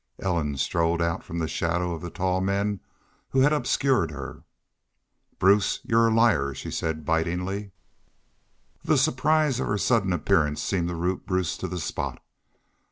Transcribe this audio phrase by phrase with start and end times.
[0.17, 2.79] Ellen strode out from the shadow of the tall men
[3.29, 4.41] who had obscured her.
[5.37, 7.69] "Bruce, y'u're a liar," she said, bitingly.
[8.83, 12.19] The surprise of her sudden appearance seemed to root Bruce to the spot.